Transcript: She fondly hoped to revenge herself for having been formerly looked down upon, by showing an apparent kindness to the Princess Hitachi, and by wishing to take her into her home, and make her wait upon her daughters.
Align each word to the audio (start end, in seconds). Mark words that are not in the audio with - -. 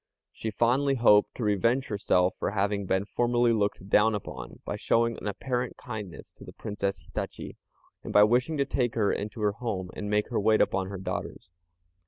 She 0.31 0.49
fondly 0.49 0.95
hoped 0.95 1.35
to 1.35 1.43
revenge 1.43 1.85
herself 1.89 2.33
for 2.39 2.49
having 2.49 2.87
been 2.87 3.05
formerly 3.05 3.53
looked 3.53 3.87
down 3.87 4.15
upon, 4.15 4.59
by 4.65 4.75
showing 4.75 5.15
an 5.19 5.27
apparent 5.27 5.77
kindness 5.77 6.31
to 6.33 6.43
the 6.43 6.53
Princess 6.53 7.01
Hitachi, 7.03 7.55
and 8.03 8.11
by 8.11 8.23
wishing 8.23 8.57
to 8.57 8.65
take 8.65 8.95
her 8.95 9.13
into 9.13 9.41
her 9.41 9.51
home, 9.51 9.91
and 9.95 10.09
make 10.09 10.29
her 10.29 10.39
wait 10.39 10.59
upon 10.59 10.87
her 10.87 10.97
daughters. 10.97 11.49